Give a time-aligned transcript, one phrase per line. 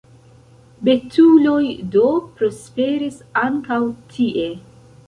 [0.87, 1.61] Betuloj
[1.97, 2.09] do
[2.41, 3.83] prosperis ankaŭ
[4.17, 4.53] tie.